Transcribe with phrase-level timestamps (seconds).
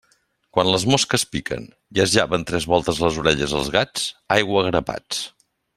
[0.57, 1.67] Quan les mosques piquen
[1.99, 5.25] i es llaven tres voltes les orelles els gats, aigua a grapats.